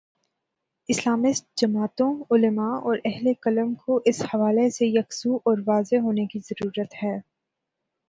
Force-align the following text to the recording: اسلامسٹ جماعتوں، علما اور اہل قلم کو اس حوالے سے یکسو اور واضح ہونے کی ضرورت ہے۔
اسلامسٹ 0.89 1.45
جماعتوں، 1.57 2.09
علما 2.31 2.67
اور 2.79 2.97
اہل 3.05 3.31
قلم 3.41 3.73
کو 3.75 3.99
اس 4.05 4.21
حوالے 4.33 4.69
سے 4.69 4.87
یکسو 4.87 5.35
اور 5.35 5.57
واضح 5.67 5.95
ہونے 5.95 6.25
کی 6.25 6.39
ضرورت 6.39 7.03
ہے۔ 7.03 7.17